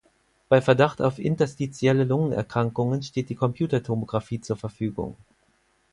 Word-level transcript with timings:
Bei 0.49 0.61
Verdacht 0.63 0.99
auf 0.99 1.19
interstitielle 1.19 2.05
Lungenerkrankungen 2.05 3.03
steht 3.03 3.29
die 3.29 3.35
Computertomografie 3.35 4.41
zur 4.41 4.57
Verfügung. 4.57 5.15